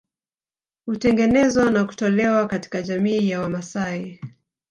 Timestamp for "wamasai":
3.41-4.19